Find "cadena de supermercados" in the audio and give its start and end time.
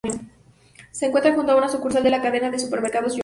2.23-3.11